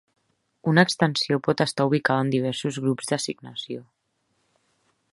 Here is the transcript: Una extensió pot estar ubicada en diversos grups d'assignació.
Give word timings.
Una 0.71 0.85
extensió 0.87 1.37
pot 1.49 1.61
estar 1.67 1.87
ubicada 1.91 2.25
en 2.27 2.33
diversos 2.39 2.83
grups 2.87 3.13
d'assignació. 3.13 3.87